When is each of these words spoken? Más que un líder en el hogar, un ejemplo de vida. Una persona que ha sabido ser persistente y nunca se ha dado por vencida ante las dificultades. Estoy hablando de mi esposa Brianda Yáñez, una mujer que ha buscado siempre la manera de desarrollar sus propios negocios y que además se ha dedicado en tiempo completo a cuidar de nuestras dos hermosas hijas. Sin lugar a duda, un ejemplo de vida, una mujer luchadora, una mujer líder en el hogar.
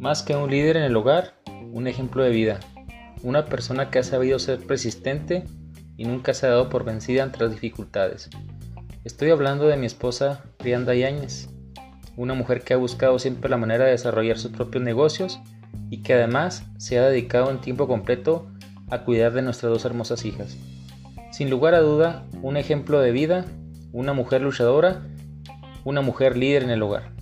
Más 0.00 0.22
que 0.22 0.34
un 0.34 0.50
líder 0.50 0.78
en 0.78 0.84
el 0.84 0.96
hogar, 0.96 1.34
un 1.74 1.86
ejemplo 1.86 2.22
de 2.22 2.30
vida. 2.30 2.58
Una 3.22 3.44
persona 3.44 3.90
que 3.90 3.98
ha 3.98 4.02
sabido 4.02 4.38
ser 4.38 4.58
persistente 4.66 5.44
y 5.98 6.06
nunca 6.06 6.32
se 6.32 6.46
ha 6.46 6.48
dado 6.48 6.70
por 6.70 6.84
vencida 6.84 7.22
ante 7.22 7.40
las 7.40 7.50
dificultades. 7.50 8.30
Estoy 9.04 9.28
hablando 9.28 9.66
de 9.66 9.76
mi 9.76 9.84
esposa 9.84 10.42
Brianda 10.58 10.94
Yáñez, 10.94 11.50
una 12.16 12.32
mujer 12.32 12.62
que 12.62 12.72
ha 12.72 12.78
buscado 12.78 13.18
siempre 13.18 13.50
la 13.50 13.58
manera 13.58 13.84
de 13.84 13.90
desarrollar 13.90 14.38
sus 14.38 14.52
propios 14.52 14.82
negocios 14.82 15.38
y 15.90 16.02
que 16.02 16.14
además 16.14 16.64
se 16.78 16.98
ha 16.98 17.06
dedicado 17.06 17.50
en 17.50 17.60
tiempo 17.60 17.86
completo 17.86 18.50
a 18.88 19.04
cuidar 19.04 19.34
de 19.34 19.42
nuestras 19.42 19.70
dos 19.70 19.84
hermosas 19.84 20.24
hijas. 20.24 20.56
Sin 21.30 21.50
lugar 21.50 21.74
a 21.74 21.80
duda, 21.80 22.24
un 22.40 22.56
ejemplo 22.56 23.00
de 23.00 23.12
vida, 23.12 23.44
una 23.92 24.14
mujer 24.14 24.40
luchadora, 24.40 25.02
una 25.84 26.00
mujer 26.00 26.38
líder 26.38 26.62
en 26.62 26.70
el 26.70 26.82
hogar. 26.82 27.19